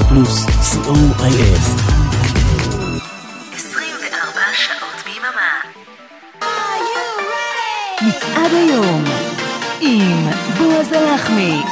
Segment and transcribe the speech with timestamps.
[0.00, 1.60] רדיו פלוס, co.il.
[3.54, 5.60] 24 שעות ביממה.
[8.02, 9.04] מצעד היום
[9.80, 10.26] עם
[10.58, 11.62] בועז הלחמי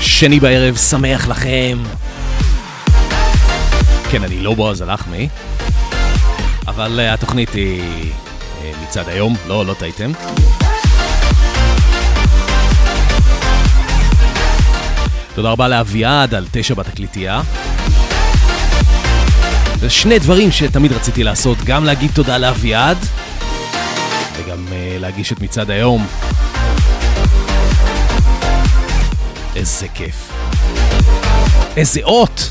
[0.00, 1.78] שני בערב, שמח לכם.
[4.10, 5.28] כן, אני לא בועז הלחמי,
[6.68, 10.12] אבל uh, התוכנית היא uh, מצד היום, לא, לא טעיתם.
[15.36, 17.42] תודה רבה לאביעד על תשע בתקליטייה.
[19.80, 22.98] זה שני דברים שתמיד רציתי לעשות, גם להגיד תודה לאביעד,
[24.36, 26.06] וגם uh, להגיש את מצעד היום.
[29.56, 30.32] איזה כיף.
[31.76, 32.50] איזה אות!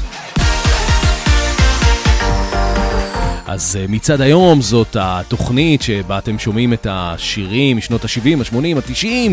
[3.56, 9.32] אז אה, מצד היום זאת התוכנית שבה אתם שומעים את השירים משנות ה-70, ה-80, ה-90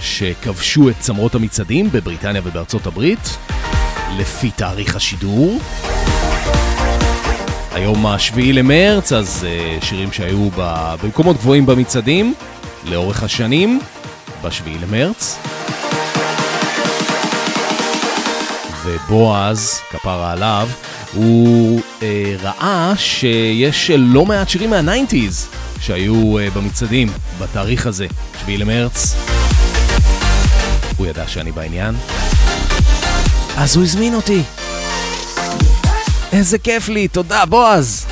[0.00, 3.36] שכבשו את צמרות המצעדים בבריטניה ובארצות הברית
[4.18, 5.58] לפי תאריך השידור.
[7.72, 10.48] היום השביעי למרץ, אז אה, שירים שהיו
[11.02, 12.34] במקומות גבוהים במצעדים
[12.84, 13.80] לאורך השנים,
[14.42, 15.38] בשביעי למרץ.
[18.84, 20.68] ובועז, כפרה עליו,
[21.14, 21.80] הוא
[22.42, 25.48] ראה שיש לא מעט שירים מהניינטיז
[25.80, 28.06] שהיו אה, במצעדים בתאריך הזה,
[28.46, 29.16] 7 למרץ.
[30.96, 31.94] הוא ידע שאני בעניין.
[33.56, 34.42] אז הוא הזמין אותי.
[36.32, 38.06] איזה כיף לי, תודה בועז.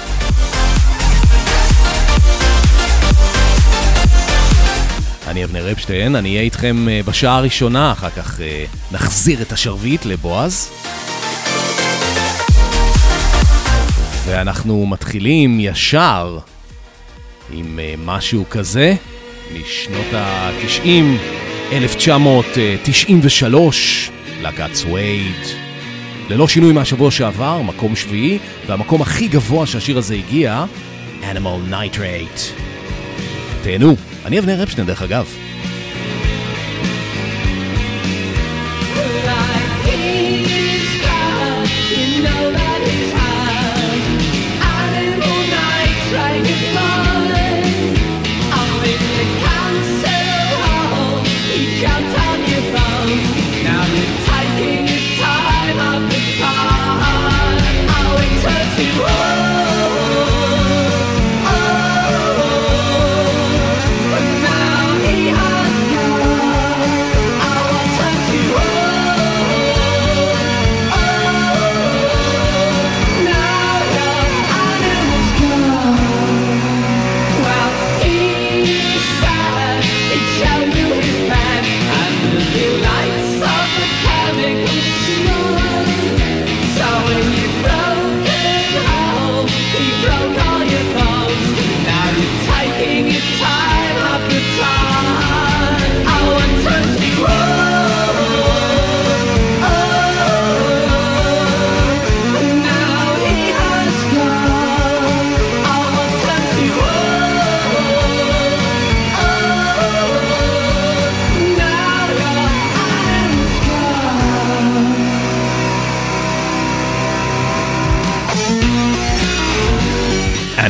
[5.27, 10.05] אני אבנר אפשטיין, אני אהיה איתכם אה, בשעה הראשונה, אחר כך אה, נחזיר את השרביט
[10.05, 10.69] לבועז.
[14.33, 16.38] ואנחנו מתחילים ישר
[17.50, 18.94] עם אה, משהו כזה
[19.55, 20.86] משנות ה-90,
[21.72, 24.11] 1993,
[24.42, 25.36] להקת סווייד.
[26.30, 30.64] ללא שינוי מהשבוע שעבר, מקום שביעי, והמקום הכי גבוה שהשיר הזה הגיע,
[31.23, 32.40] Animal Nitrate.
[33.62, 33.96] תהנו.
[34.24, 35.52] אני אבנר אפשטיין דרך אגב.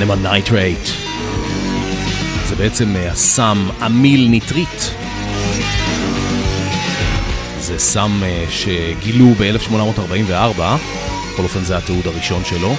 [0.03, 0.91] Animal Nitrate.
[2.49, 4.83] זה בעצם אה, הסם אמיל ניטריט.
[7.59, 10.61] זה סם אה, שגילו ב-1844,
[11.33, 12.75] בכל אופן זה התיעוד הראשון שלו.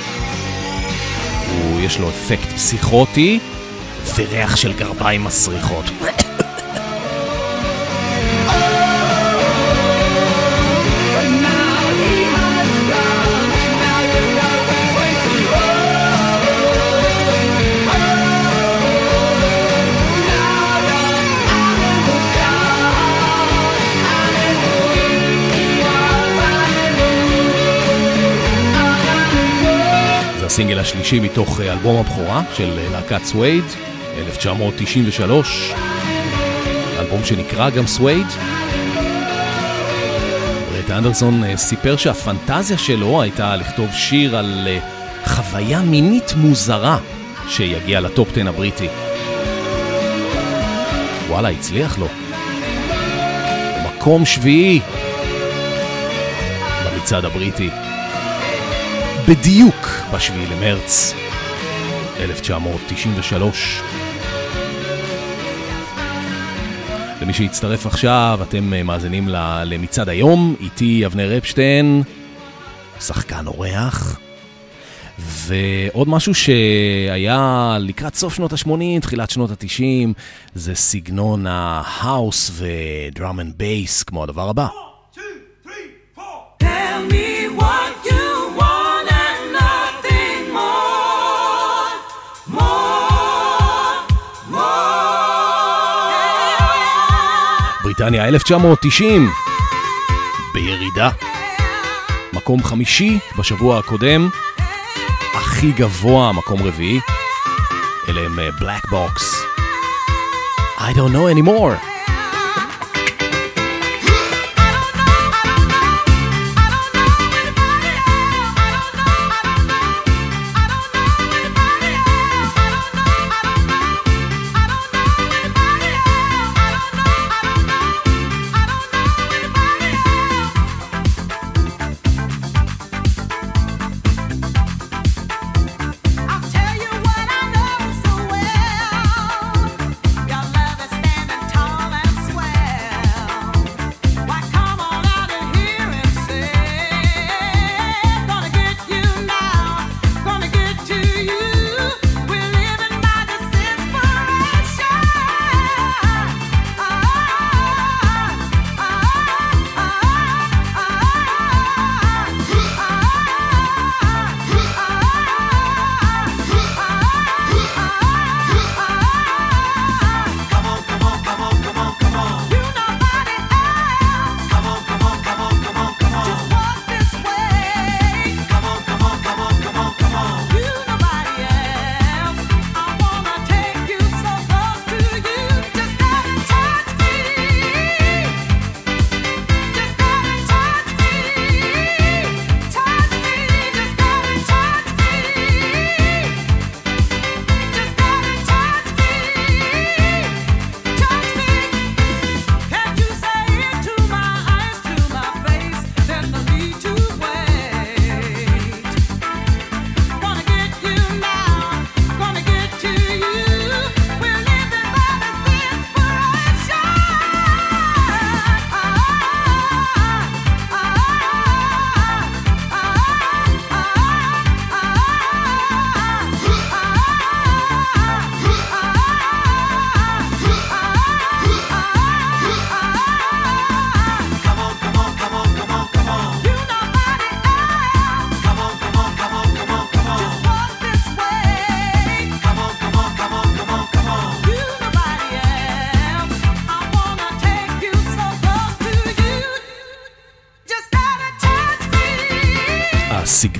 [1.52, 3.40] הוא, יש לו אפקט פסיכוטי
[4.16, 5.86] וריח של גרביים מסריחות.
[30.54, 33.64] הסינגל השלישי מתוך אה, אלבום הבכורה של אה, להקת סווייד,
[34.18, 35.74] 1993,
[37.00, 38.28] אלבום שנקרא גם סווייד.
[40.72, 44.68] ברט אנדרסון אה, סיפר שהפנטזיה שלו הייתה לכתוב שיר על
[45.26, 46.98] חוויה מינית מוזרה
[47.50, 48.88] שיגיע ל top 10 הבריטי.
[51.28, 52.08] וואלה, הצליח לו.
[53.86, 54.80] מקום שביעי
[56.86, 57.70] במצעד הבריטי.
[59.28, 61.14] בדיוק בשביעי למרץ
[62.20, 63.82] 1993.
[67.22, 69.30] למי שהצטרף עכשיו, אתם אה, מאזינים
[69.66, 72.04] למצעד היום, איתי אבנר אפשטיין,
[73.00, 74.20] שחקן אורח.
[75.20, 80.14] ועוד משהו שהיה לקראת סוף שנות ה-80, תחילת שנות ה-90,
[80.56, 84.68] זה סגנון ה house ו drum and bass, כמו הדבר הבא.
[97.98, 99.30] בריטניה 1990,
[100.54, 101.10] בירידה.
[102.34, 104.30] מקום חמישי בשבוע הקודם,
[105.36, 107.00] הכי גבוה, מקום רביעי.
[108.10, 109.44] אלה הם בלק בוקס.
[110.78, 111.93] I don't know anymore.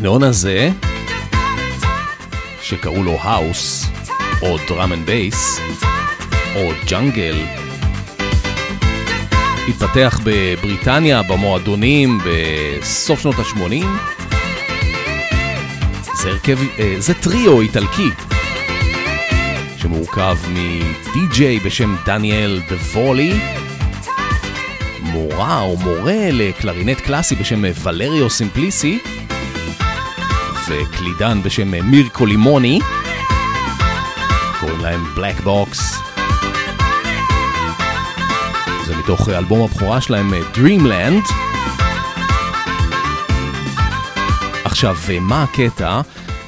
[0.04, 0.70] הסגנון הזה,
[2.62, 3.86] שקראו לו house,
[4.42, 5.60] או drum and bass,
[6.56, 7.38] או jungle,
[9.68, 13.86] התפתח בבריטניה, במועדונים, בסוף שנות ה-80.
[16.22, 18.10] זה הרכב, אה, זה טריו איטלקי,
[19.78, 23.40] שמורכב מדי-ג'יי בשם דניאל דבולי,
[25.00, 29.00] מורה או מורה לקלרינט קלאסי בשם ולריו סימפליסי,
[30.74, 32.80] וקלידן בשם מירקו לימוני,
[34.60, 36.00] קוראים להם Black Box.
[38.86, 41.34] זה מתוך אלבום הבכורה שלהם Dreamland.
[44.66, 46.02] עכשיו, מה הקטע?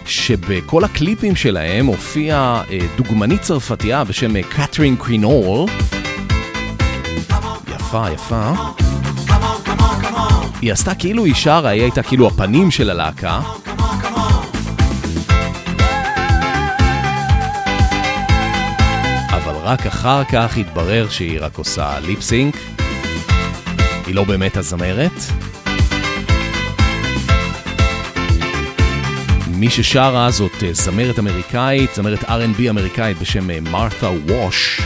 [0.06, 2.62] שבכל הקליפים שלהם הופיעה
[2.96, 5.70] דוגמנית צרפתייה בשם קטרין קרינול.
[7.76, 8.52] יפה, יפה.
[10.62, 13.42] היא עשתה כאילו היא שרה, היא הייתה כאילו הפנים של הלהקה.
[19.66, 22.56] רק אחר כך התברר שהיא רק עושה ליפסינק.
[24.06, 25.12] היא לא באמת הזמרת.
[29.48, 34.82] מי ששרה זאת אה, זמרת אמריקאית, זמרת R&B אמריקאית בשם מרת'ה אה, ווש.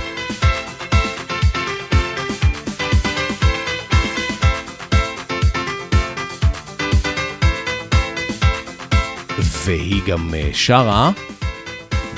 [9.65, 11.11] והיא גם אה, שרה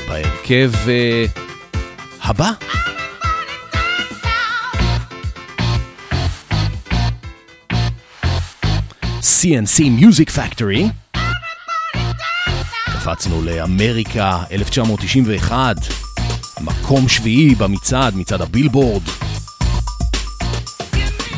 [0.08, 0.72] בהרכב
[2.32, 2.52] הבא.
[9.22, 10.84] CNC Music Factory.
[12.86, 15.76] קפצנו לאמריקה 1991,
[16.62, 19.04] מקום שביעי במצעד, מצעד הבילבורד.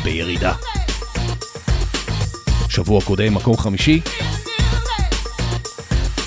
[0.04, 0.52] בירידה.
[2.68, 4.00] שבוע קודם מקום חמישי,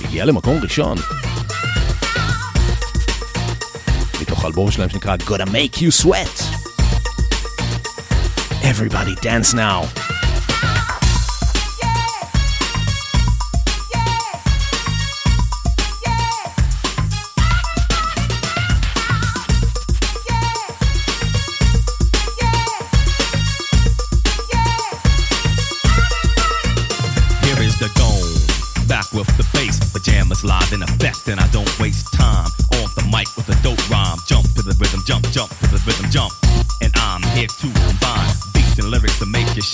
[0.05, 0.97] הגיעה למקום ראשון.
[4.36, 6.42] מתוך אלבום שלהם שנקרא Gotta Make You Sweat.
[8.62, 9.80] Everybody dance now.
[30.44, 32.65] live in effect, and I don't waste time.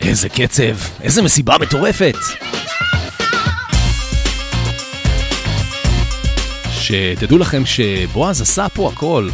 [0.00, 2.16] איזה קצב, איזה מסיבה מטורפת.
[6.72, 9.28] שתדעו לכם שבועז עשה פה הכל.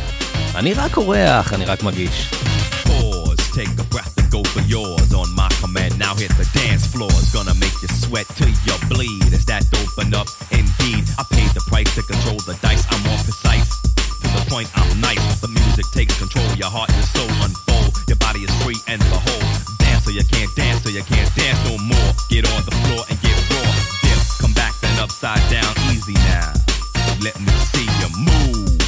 [0.55, 2.31] אני רק אורח, אני רק מגיש.
[3.53, 5.93] take a breath and go for yours on my command.
[5.99, 7.13] Now hit the dance floor.
[7.21, 9.29] It's gonna make you sweat till you bleed.
[9.39, 10.29] Is that open up?
[10.51, 12.85] Indeed, I paid the price to control the dice.
[12.93, 13.71] I'm more precise.
[14.23, 15.25] To the point, I'm nice.
[15.45, 16.49] The music takes control.
[16.63, 17.26] Your heart and soul
[20.98, 22.12] You can't dance no more.
[22.34, 23.70] Get on the floor and get raw.
[24.04, 26.50] Dip, come back then upside down, easy now.
[27.26, 28.82] Let me see you move.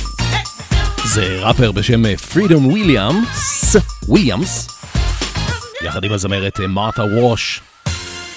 [1.05, 3.75] זה ראפר בשם פרידום וויליאמס,
[4.07, 4.67] וויליאמס,
[5.81, 7.61] יחד עם הזמרת מרתה ווש,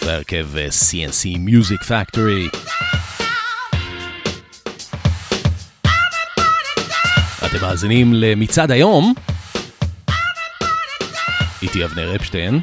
[0.05, 2.57] בהרכב CNC Music Factory.
[7.47, 9.15] אתם מאזינים למצעד היום,
[11.63, 12.61] איתי אבנר אפשטיין.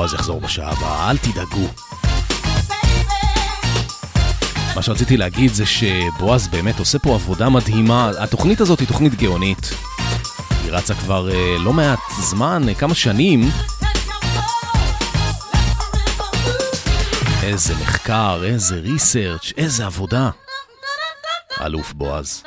[0.00, 1.68] בועז יחזור בשעה הבאה, אל תדאגו.
[4.76, 8.10] מה שרציתי להגיד זה שבועז באמת עושה פה עבודה מדהימה.
[8.18, 9.70] התוכנית הזאת היא תוכנית גאונית.
[10.64, 13.50] היא רצה כבר אה, לא מעט זמן, אה, כמה שנים.
[17.42, 20.30] איזה מחקר, איזה ריסרצ', איזה עבודה.
[21.60, 22.42] אלוף בועז.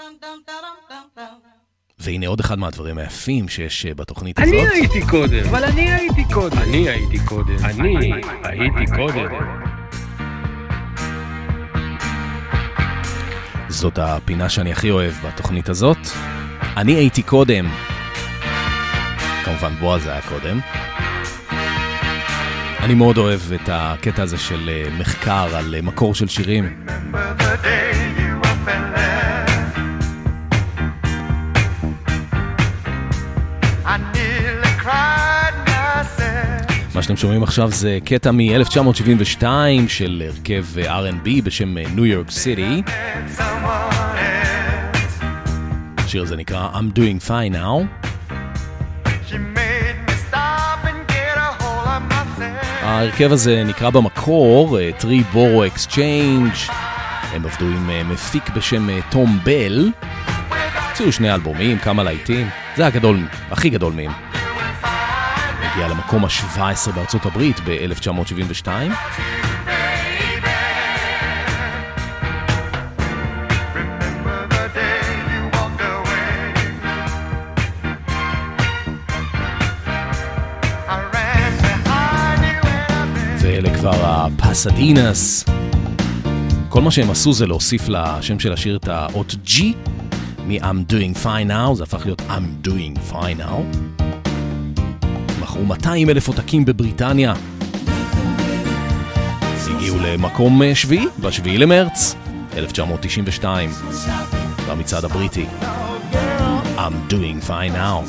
[1.99, 4.53] והנה עוד אחד מהדברים היפים שיש אה, בתוכנית הזאת.
[4.53, 6.57] אני הייתי קודם, אבל אני הייתי קודם.
[6.57, 7.55] אני הייתי קודם.
[7.63, 9.29] אני הייתי קודם.
[13.67, 15.97] זאת הפינה שאני הכי אוהב בתוכנית הזאת.
[16.77, 17.69] אני הייתי קודם.
[19.45, 20.59] כמובן בועז היה קודם.
[22.79, 26.85] אני מאוד אוהב את הקטע הזה של אה, מחקר על אה, מקור של שירים.
[26.87, 29.02] Remember the day you up and
[37.03, 39.45] שאתם שומעים עכשיו זה קטע מ-1972
[39.87, 42.81] של הרכב R&B בשם ניו יורק סיטי.
[45.97, 48.05] השיר הזה נקרא I'm Doing Fine Now.
[52.81, 56.71] ההרכב הזה נקרא במקור uh, Tree Boro Exchange.
[57.33, 59.89] הם עבדו עם uh, מפיק בשם תום בל.
[60.89, 62.49] הוציאו שני אלבומים, כמה להיטים.
[62.75, 64.22] זה הגדול, הכי גדול מהם.
[65.73, 68.67] הגיע למקום ה-17 בארצות הברית ב-1972.
[83.41, 85.45] ואלה כבר הפסדינס.
[86.69, 89.61] כל מה שהם עשו זה להוסיף לשם של השיר את האות G
[90.47, 94.12] מ-I'm doing fine now, זה הפך להיות I'm doing fine now.
[95.69, 97.33] ו-200 אלף עותקים בבריטניה.
[99.75, 102.15] הגיעו למקום אה, שביעי, בשביעי למרץ
[102.57, 103.69] 1992,
[104.69, 105.45] במצעד הבריטי.
[106.77, 108.03] I'm doing fine now.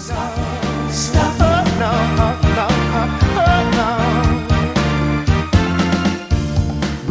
[0.91, 4.15] Stop up now, now, now, now.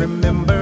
[0.03, 0.52] Remember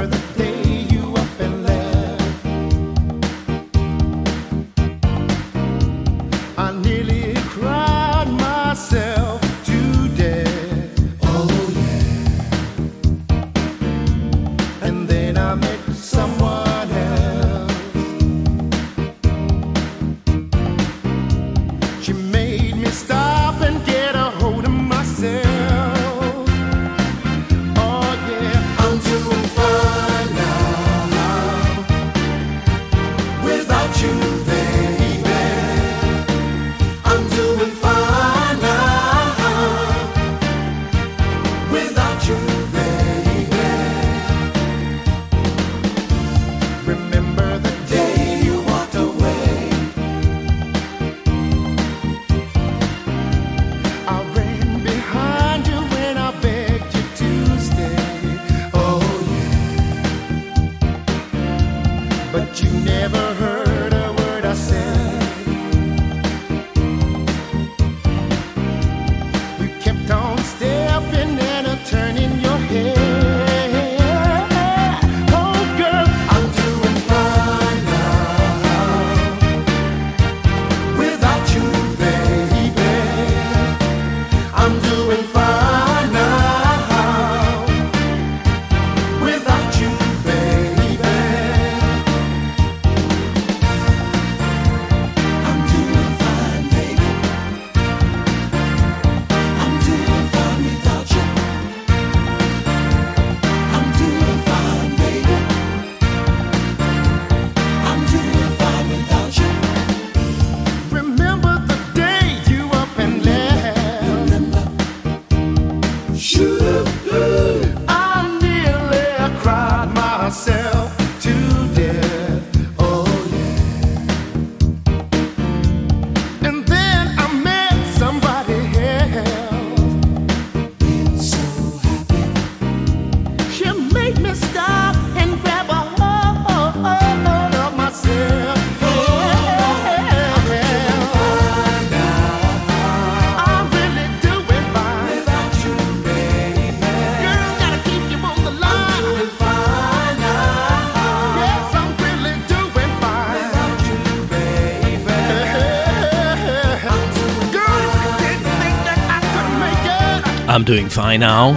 [160.71, 161.47] doing fine now.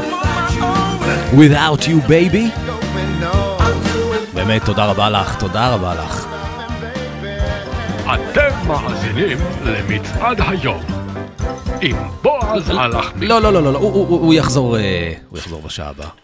[1.43, 2.51] Without you baby.
[4.35, 6.27] באמת, תודה רבה לך, תודה רבה לך.
[8.15, 10.83] אתם מאזינים למצעד היום.
[11.81, 13.13] עם בועז הלך...
[13.21, 14.77] לא, לא, לא, לא, הוא יחזור
[15.65, 16.24] בשעה הבאה.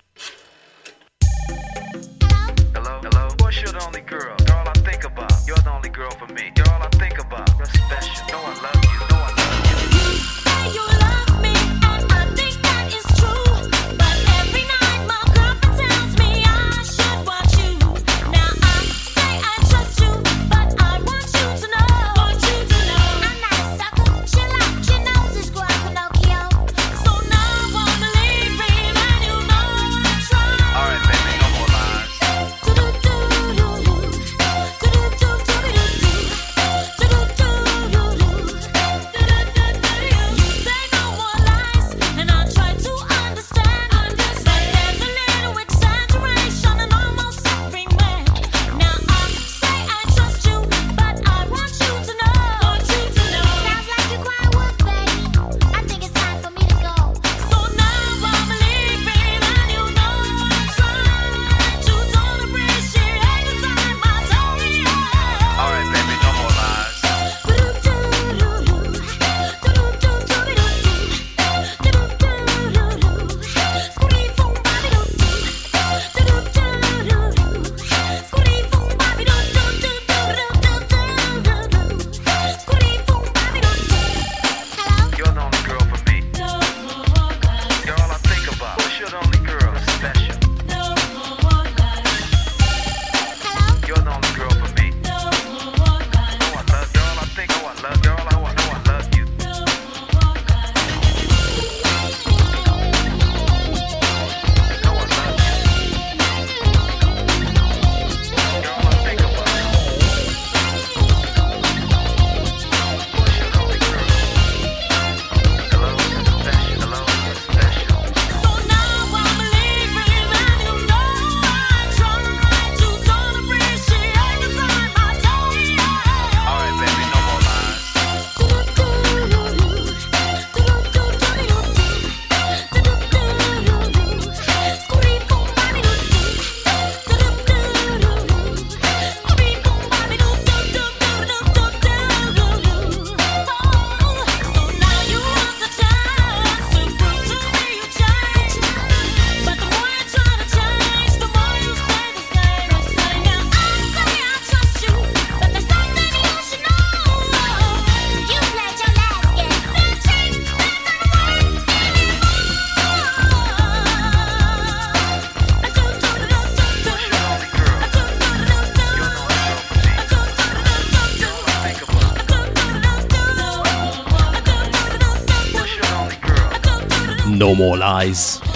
[177.41, 178.47] No More Lies.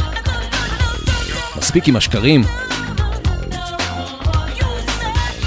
[1.59, 2.45] מספיק עם השקרים.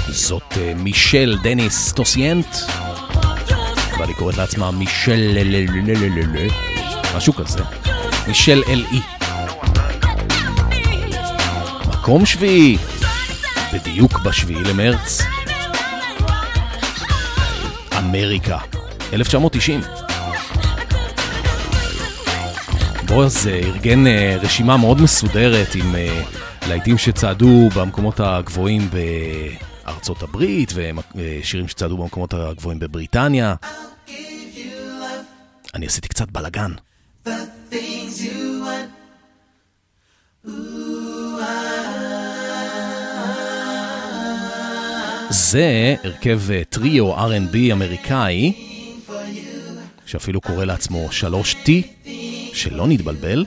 [0.08, 2.46] זאת אה, מישל דניס טוסיאנט,
[3.96, 5.38] אבל היא קוראת לעצמה מישל...
[7.16, 7.62] משהו כזה.
[8.28, 9.00] מישל אל-אי.
[11.88, 12.78] מקום שביעי,
[13.72, 15.22] בדיוק בשביעי למרץ.
[17.98, 18.58] אמריקה,
[19.12, 19.97] 1990.
[23.08, 26.22] בועז אה, ארגן אה, רשימה מאוד מסודרת עם אה,
[26.68, 28.88] להיטים שצעדו במקומות הגבוהים
[29.84, 30.72] בארצות הברית
[31.14, 33.54] ושירים שצעדו במקומות הגבוהים בבריטניה.
[35.74, 36.72] אני עשיתי קצת בלאגן.
[45.30, 48.52] זה הרכב טריו R&B אמריקאי,
[50.06, 51.70] שאפילו קורא לעצמו 3T,
[52.58, 53.44] שלא נתבלבל.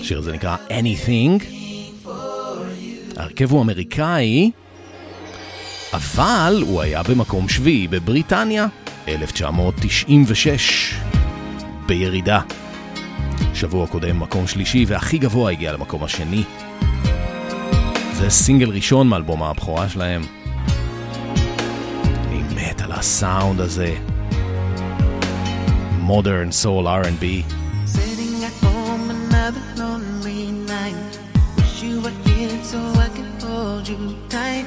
[0.00, 1.44] השיר הזה נקרא Anything.
[3.16, 4.50] ההרכב הוא אמריקאי,
[5.92, 8.66] אבל הוא היה במקום שביעי בבריטניה,
[9.08, 10.94] 1996,
[11.86, 12.40] בירידה.
[13.54, 16.44] שבוע קודם מקום שלישי, והכי גבוה הגיע למקום השני.
[18.12, 20.22] זה סינגל ראשון מאלבום הבכורה שלהם.
[22.26, 24.15] אני מת על הסאונד הזה.
[26.06, 27.44] Modern Soul R&B.
[27.84, 31.18] Sitting at home another lonely night.
[31.56, 34.66] Wish you were here so I could hold you tight.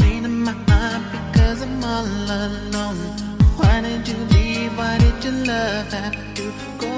[0.00, 2.98] Pain in my heart because I'm all alone.
[3.56, 4.76] Why did you leave?
[4.76, 6.94] Why did your love have to go?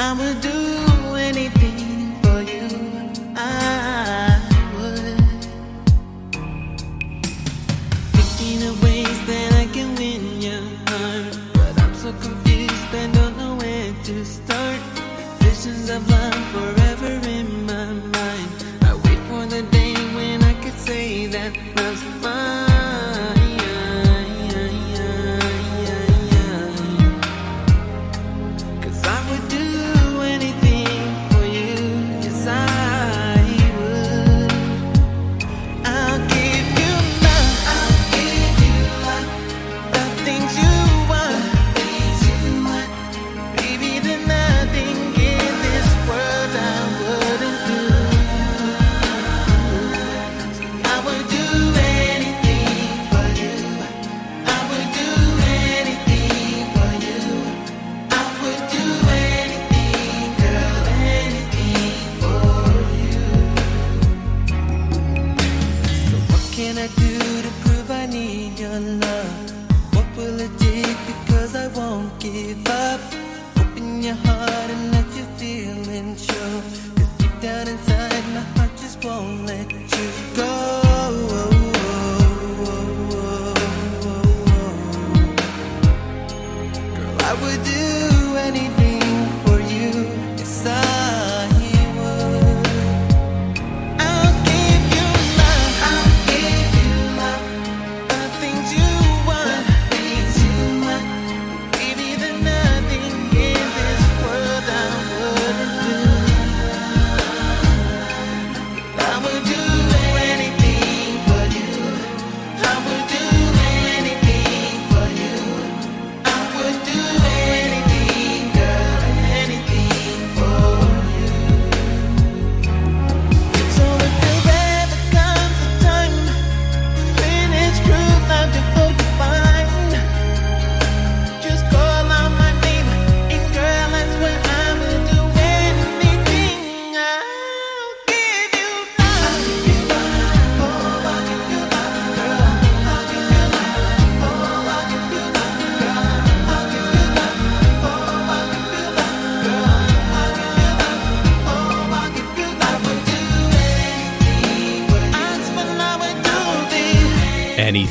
[0.00, 0.87] I would do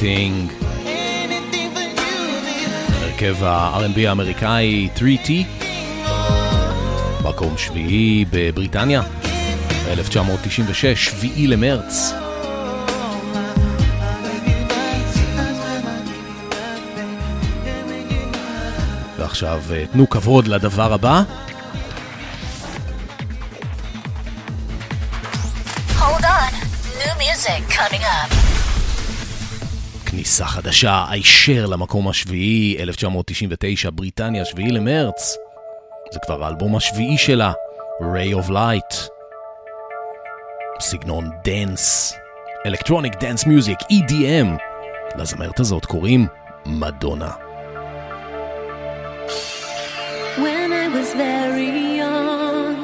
[0.07, 0.65] Anything.
[3.01, 5.29] הרכב ה-R&B האמריקאי 3T,
[7.23, 9.01] מקום שביעי בבריטניה,
[9.87, 12.13] 1996, שביעי למרץ.
[19.17, 21.23] ועכשיו אה, תנו כבוד לדבר הבא,
[25.99, 26.53] Hold on.
[27.01, 28.46] New music coming up.
[30.17, 35.37] כניסה חדשה, הישר למקום השביעי, 1999, בריטניה, שביעי למרץ.
[36.11, 37.53] זה כבר האלבום השביעי שלה,
[38.01, 39.09] Ray of Light.
[40.79, 42.13] סגנון dance,
[42.65, 44.47] electronic dance music, EDM.
[45.17, 46.27] לזמרת הזאת קוראים
[46.65, 47.31] מדונה.
[50.37, 52.75] When I was very young,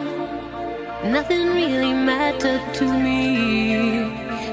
[1.15, 3.23] nothing really mattered to me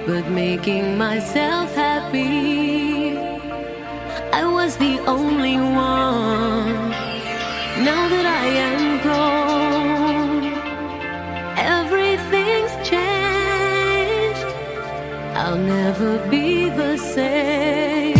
[0.06, 2.59] but making myself happy.
[4.40, 6.90] I was the only one.
[7.88, 10.42] Now that I am grown,
[11.76, 14.48] everything's changed.
[15.40, 18.14] I'll never be the same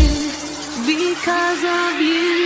[0.93, 2.40] because of you.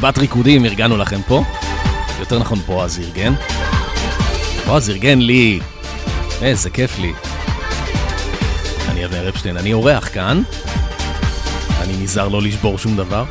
[0.00, 1.44] סיבת ריקודים ארגנו לכם פה.
[2.20, 3.32] יותר נכון בועז ארגן.
[4.66, 5.60] בועז ארגן לי.
[6.42, 7.12] איזה כיף לי.
[8.88, 10.42] אני אבנר אפשטיין, אני אורח כאן.
[11.82, 13.24] אני נזהר לא לשבור שום דבר.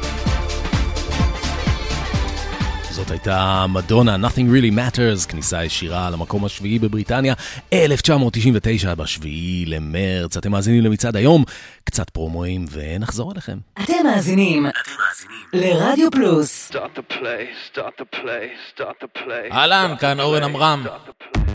[2.92, 7.34] זאת הייתה מדונה, Nothing Really Matters, כניסה ישירה למקום השביעי בבריטניה,
[7.74, 10.38] 1999, בשביעי למרץ.
[10.38, 11.44] אתם מאזינים למצעד היום,
[11.84, 13.58] קצת פרומואים, ונחזור אליכם.
[13.84, 14.66] אתם מאזינים
[15.54, 16.72] לרדיו פלוס.
[16.72, 19.54] Start the play, start the play, start the play.
[19.54, 20.84] אהלן, כאן אורן עמרם.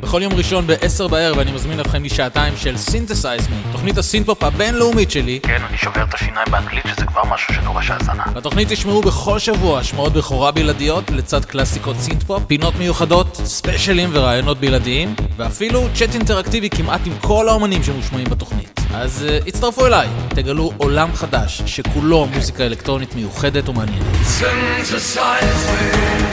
[0.00, 5.10] בכל יום ראשון ב-10 בערב אני מזמין אתכם לשעתיים של Synthesize Me, תוכנית הסינתפופ הבינלאומית
[5.10, 5.40] שלי.
[5.42, 8.24] כן, אני שובר את השיניים באנגלית, שזה כבר משהו שדורש האזנה.
[8.34, 15.14] בתוכנית תשמעו בכל שבוע השמעות בכורה בלעדיות לצד קלאסיקות סינתפופ, פינות מיוחדות, ספיישלים וראיונות בלעדיים,
[15.36, 18.81] ואפילו צ'אט אינטראקטיבי כמעט עם כל האומנים שמושמעים בתוכנית.
[18.94, 24.06] אז אה, הצטרפו אליי, תגלו עולם חדש שכולו מוזיקה אלקטרונית מיוחדת ומעניינת.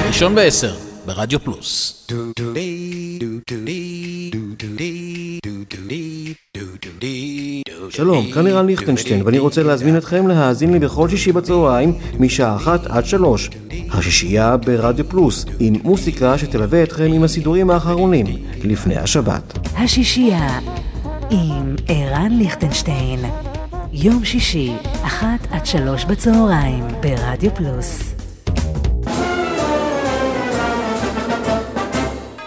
[0.08, 2.08] ראשון בעשר, ברדיו פלוס.
[7.90, 12.86] שלום, כאן ערן ליכטנשטיין, ואני רוצה להזמין אתכם להאזין לי בכל שישי בצהריים, משעה אחת
[12.86, 13.50] עד שלוש.
[13.92, 18.26] השישייה ברדיו פלוס, עם מוסיקה שתלווה אתכם עם הסידורים האחרונים,
[18.64, 19.60] לפני השבת.
[19.76, 20.60] השישייה
[21.30, 23.20] עם ערן ליכטנשטיין.
[23.94, 28.16] יום שישי, אחת עד שלוש בצהריים, ברדיו פלוס.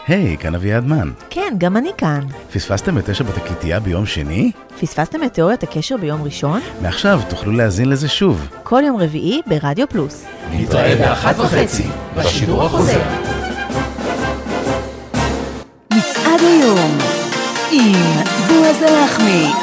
[0.08, 1.10] היי, hey, כאן אביעד מן.
[1.30, 2.20] כן, גם אני כאן.
[2.52, 4.50] פספסתם את תשע בתקליטייה ביום שני?
[4.80, 6.60] פספסתם את תיאוריית הקשר ביום ראשון?
[6.82, 8.48] מעכשיו תוכלו להאזין לזה שוב.
[8.62, 10.24] כל יום רביעי ברדיו פלוס.
[10.52, 13.00] נתראה באחת וחצי, בשידור החוזר.
[15.92, 16.98] מצעד היום,
[17.72, 18.31] עם
[18.64, 19.61] ארז הלחמי.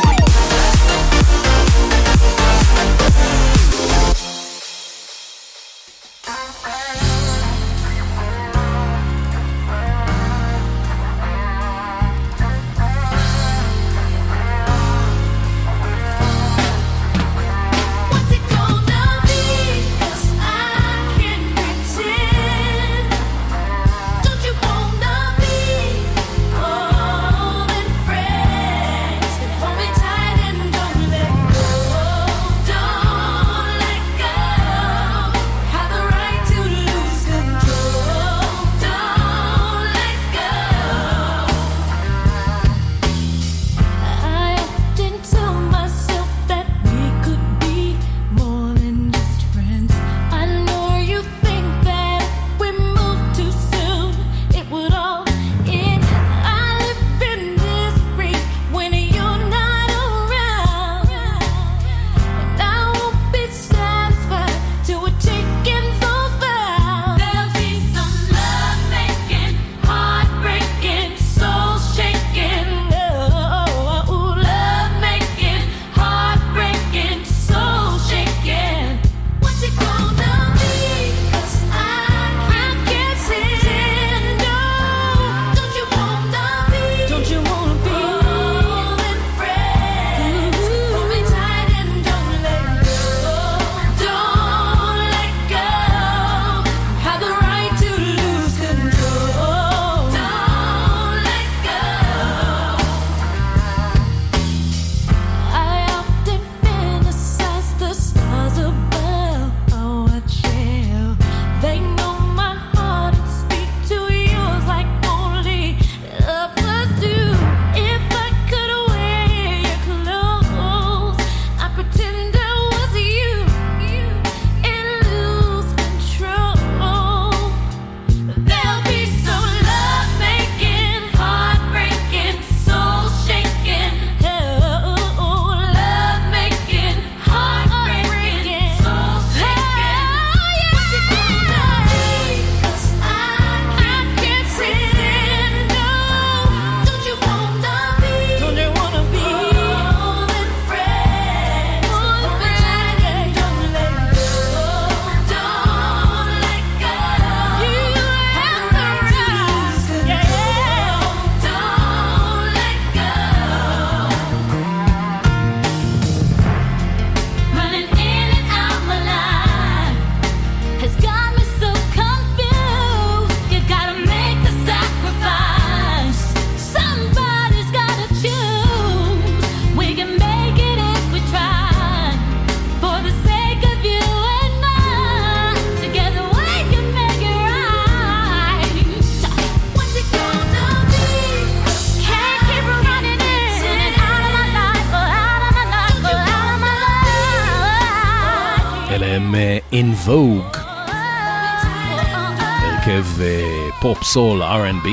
[204.12, 204.88] סול, R&B.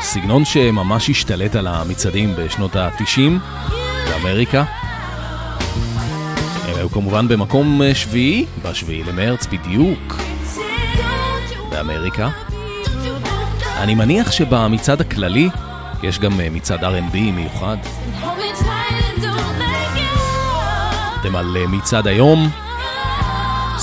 [0.00, 3.20] סגנון שממש השתלט על המצעדים בשנות ה-90
[4.10, 4.64] באמריקה.
[6.64, 10.16] הם היו כמובן במקום אה, שביעי, בשביעי למרץ בדיוק,
[11.70, 12.28] באמריקה.
[13.76, 15.48] אני מניח שבמצעד הכללי
[16.02, 17.76] יש גם אה, מצעד R&B מיוחד.
[21.20, 22.50] אתם על אה, מצעד היום,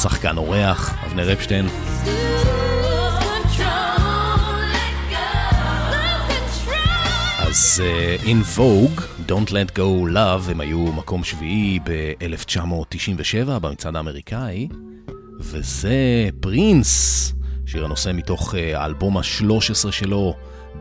[0.02, 1.85] שחקן אורח, אבנר אפשטיין.
[7.56, 14.68] אז uh, In Vogue, Don't Let Go Love, הם היו מקום שביעי ב-1997 במצעד האמריקאי,
[15.39, 17.34] וזה פרינס,
[17.66, 20.36] שיר הנושא מתוך אה, האלבום uh, ה-13 שלו,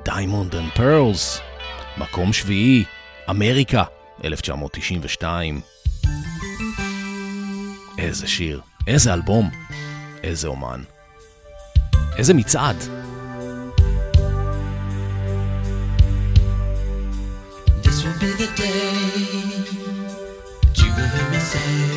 [0.08, 1.40] Diamond and Pearls,
[1.98, 2.84] מקום שביעי,
[3.30, 3.84] אמריקה,
[4.24, 5.60] 1992.
[7.98, 9.50] איזה שיר, איזה אלבום,
[10.22, 10.82] איזה אומן,
[12.16, 13.03] איזה מצעד.
[18.24, 18.74] be the day
[20.64, 21.93] that you will hear me say.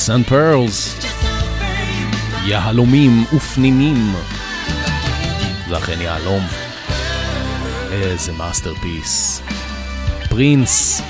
[0.00, 1.06] Diamonds and Pearls.
[2.44, 4.14] יהלומים ופנינים.
[5.68, 6.46] זה אכן יהלום.
[7.92, 9.42] איזה masterpiece.
[10.28, 11.02] פרינס.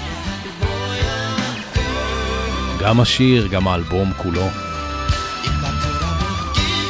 [2.80, 4.47] גם השיר, גם האלבום כולו.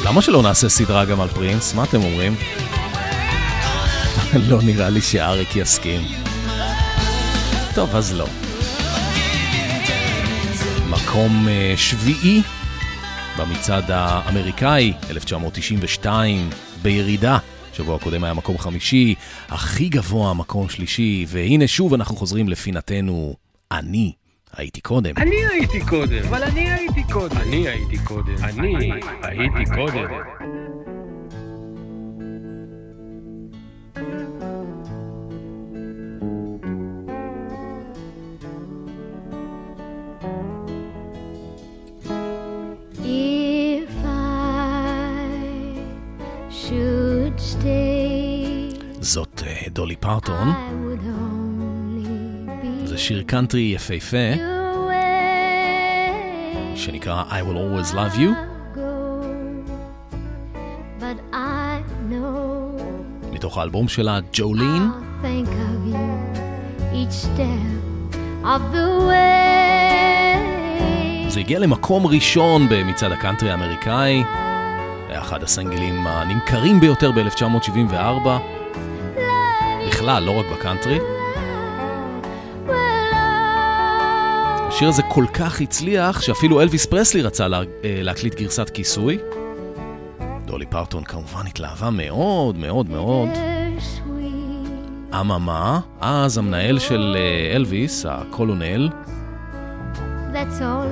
[0.05, 1.75] למה שלא נעשה סדרה גם על פרינס?
[1.75, 2.35] מה אתם אומרים?
[4.49, 6.01] לא נראה לי שאריק יסכים.
[7.75, 8.27] טוב, אז לא.
[11.11, 12.43] מקום אה, שביעי
[13.39, 16.51] במצעד האמריקאי, 1992,
[16.83, 17.39] בירידה.
[17.73, 19.15] שבוע הקודם היה מקום חמישי,
[19.49, 23.35] הכי גבוה מקום שלישי, והנה שוב אנחנו חוזרים לפינתנו,
[23.73, 24.13] אני
[24.57, 25.15] הייתי קודם.
[25.17, 26.25] אני הייתי קודם.
[26.29, 27.37] אבל אני הייתי קודם.
[27.37, 28.35] אני הייתי קודם.
[28.43, 28.77] אני
[29.23, 30.09] הייתי קודם.
[49.01, 50.53] זאת אה, דולי פרטון,
[52.85, 54.17] זה שיר קאנטרי יפהפה.
[56.75, 58.31] שנקרא I will always love you,
[63.33, 64.83] מתוך האלבום שלה Jolene.
[71.29, 74.23] זה הגיע למקום ראשון במצעד הקאנטרי האמריקאי,
[75.31, 78.29] אחד הסינגלים הנמכרים ביותר ב-1974,
[79.87, 80.99] בכלל, לא רק בקאנטרי.
[84.69, 87.63] השיר הזה כל כך הצליח, שאפילו אלוויס פרסלי רצה לה, אה,
[88.03, 89.19] להקליט גרסת כיסוי.
[90.45, 93.29] דולי פרטון כמובן התלהבה מאוד מאוד מאוד.
[95.21, 98.89] אממה, אז המנהל של אה, אלוויס, הקולונל,
[100.33, 100.91] I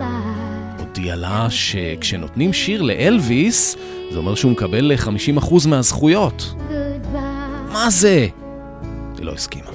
[0.78, 3.76] הודיע לה שכשנותנים שיר לאלוויס,
[4.11, 4.93] זה אומר שהוא מקבל
[5.39, 6.55] 50% מהזכויות.
[6.69, 7.73] goodbye.
[7.73, 8.27] מה זה?
[9.19, 9.71] היא לא הסכימה.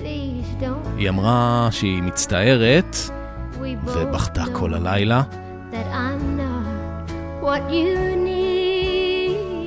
[0.97, 2.97] היא אמרה שהיא מצטערת,
[3.85, 5.23] ובכתה כל הלילה.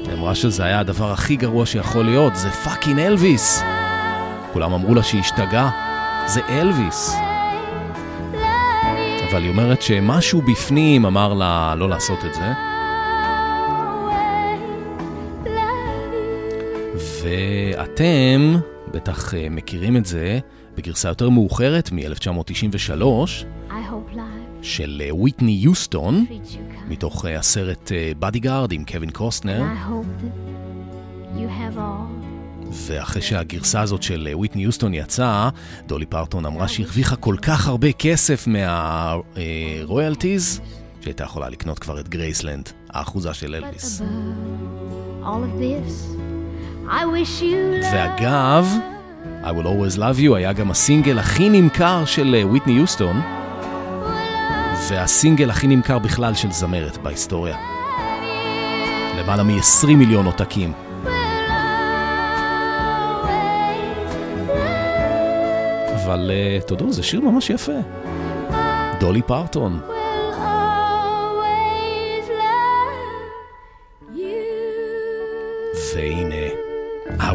[0.04, 3.62] היא אמרה שזה היה הדבר הכי גרוע שיכול להיות, זה fucking אלוויס.
[4.52, 5.70] כולם אמרו לה שהיא השתגעה,
[6.26, 7.16] זה אלוויס.
[9.30, 12.75] אבל היא אומרת שמשהו בפנים אמר לה לא לעשות את זה.
[17.26, 18.56] ואתם
[18.90, 20.38] בטח אה, מכירים את זה
[20.76, 23.02] בגרסה יותר מאוחרת מ-1993
[23.70, 26.88] I hope life של אה, ויטני יוסטון, you kind.
[26.88, 29.64] מתוך אה, הסרט Bodyguard עם קווין קוסטנר.
[32.72, 35.48] ואחרי שהגרסה הזאת של אה, ויטני יוסטון יצאה,
[35.86, 40.60] דולי פרטון אמרה שהרוויחה כל כך הרבה כסף מה royalties,
[41.00, 44.02] שהייתה יכולה לקנות כבר את גרייסלנד, האחוזה של אלוויס.
[45.22, 46.15] all of this.
[47.92, 48.66] ואגב,
[49.42, 53.20] I will always love you היה גם הסינגל הכי נמכר של אה, ויטני יוסטון,
[54.90, 57.56] והסינגל הכי נמכר בכלל של זמרת בהיסטוריה.
[59.18, 60.72] למעלה מ-20 מיליון עותקים.
[65.94, 67.72] אבל אה, תודו, זה שיר ממש יפה.
[69.00, 69.95] דולי פרטון.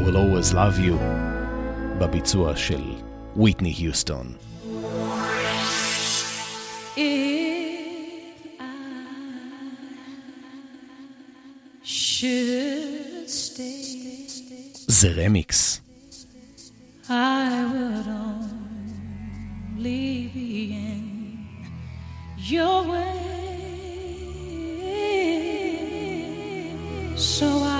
[0.01, 0.97] will always love you,
[1.99, 2.83] בביצוע של
[3.37, 4.33] ויטני היוסטון.
[11.83, 13.87] should stay,
[14.89, 15.81] זה רמיקס.
[17.09, 17.11] I
[17.72, 19.91] would only
[20.35, 21.03] be in
[22.51, 23.27] your way.
[27.16, 27.80] So I'll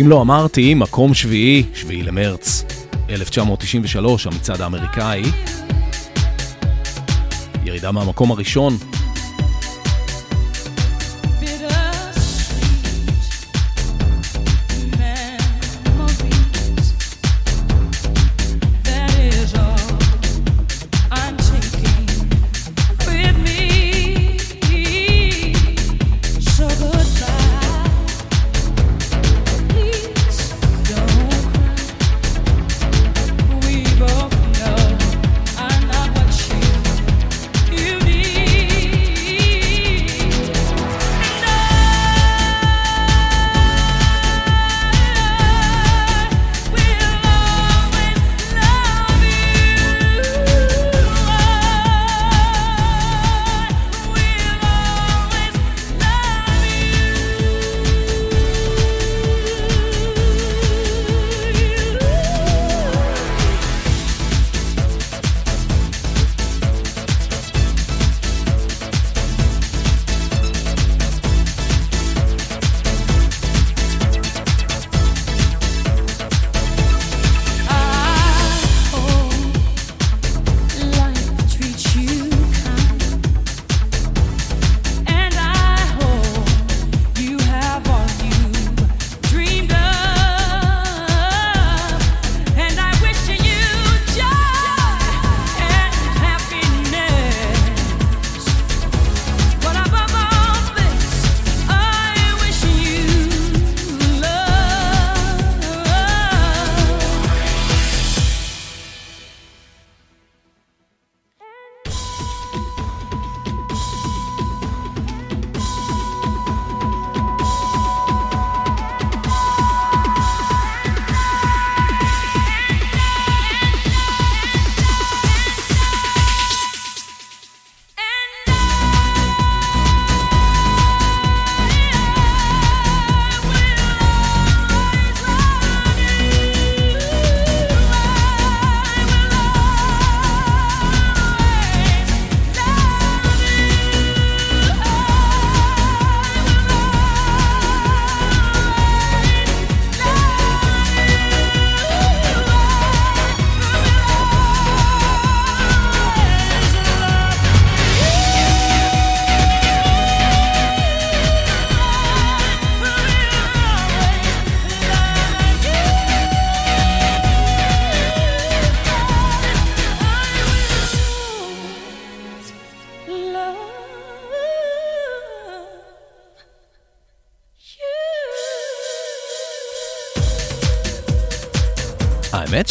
[0.00, 2.64] ואם לא אמרתי, מקום שביעי, שביעי למרץ
[3.08, 5.22] 1993, המצעד האמריקאי.
[7.64, 8.76] ירידה מהמקום הראשון,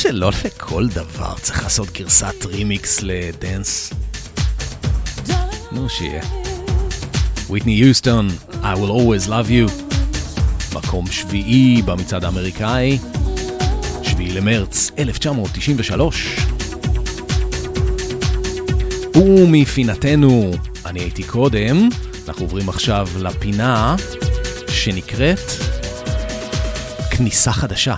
[0.09, 3.93] שלא לכל דבר צריך לעשות גרסת רימיקס לדנס.
[5.71, 6.23] נו, שיהיה.
[7.49, 9.71] ויטני יוסטון, I will always love you.
[10.73, 12.99] מקום שביעי במצעד האמריקאי,
[14.03, 16.37] שביעי למרץ 1993.
[19.15, 20.51] ומפינתנו,
[20.85, 21.89] אני הייתי קודם,
[22.27, 23.95] אנחנו עוברים עכשיו לפינה
[24.67, 25.39] שנקראת
[27.11, 27.95] כניסה חדשה.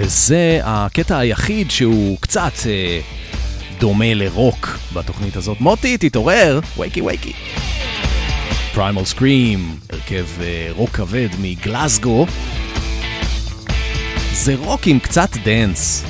[0.00, 3.00] וזה הקטע היחיד שהוא קצת אה,
[3.78, 5.60] דומה לרוק בתוכנית הזאת.
[5.60, 6.60] מוטי, תתעורר!
[6.76, 7.32] וייקי וייקי.
[8.74, 12.26] פריימל סקרים, הרכב אה, רוק כבד מגלסגו.
[14.32, 16.04] זה רוק עם קצת דנס.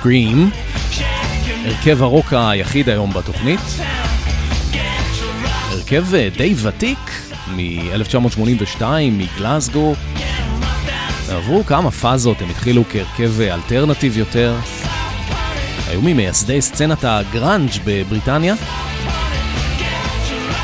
[0.00, 0.50] Scream,
[1.64, 3.60] הרכב הרוק היחיד היום בתוכנית.
[5.70, 6.98] הרכב אה, די ותיק,
[7.56, 8.82] מ-1982,
[9.12, 9.94] מגלסגו.
[11.28, 14.56] עברו כמה פאזות, הם התחילו כהרכב אה, אלטרנטיב יותר.
[15.88, 18.54] היו ממייסדי סצנת הגראנג' בבריטניה.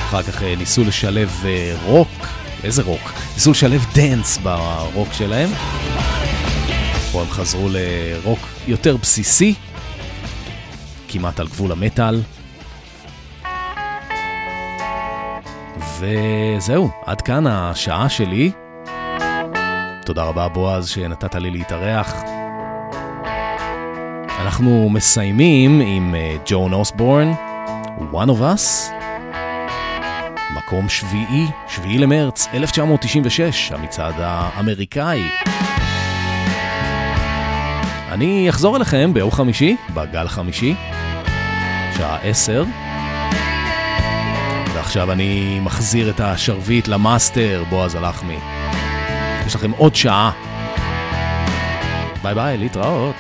[0.09, 1.45] אחר כך אה, ניסו לשלב
[1.85, 2.27] רוק,
[2.65, 3.13] איזה רוק?
[3.35, 5.51] ניסו לשלב dance ברוק שלהם.
[7.13, 9.55] פה הם חזרו לרוק יותר בסיסי,
[11.09, 12.21] כמעט על גבול המטאל.
[15.99, 18.51] וזהו, עד כאן השעה שלי.
[20.05, 22.15] תודה רבה בועז שנתת לי להתארח.
[24.41, 27.33] אנחנו מסיימים עם אה, ג'ון אוסבורן,
[28.13, 28.93] One of Us,
[30.57, 35.23] מקום שביעי, שביעי למרץ 1996, המצעד האמריקאי.
[38.17, 40.75] אני אחזור אליכם ביום חמישי, בגל חמישי,
[41.97, 42.65] שעה עשר.
[44.75, 48.39] ועכשיו אני מחזיר את השרביט למאסטר, בועז הלחמי.
[49.47, 50.31] יש לכם עוד שעה.
[52.23, 53.17] ביי ביי, להתראות.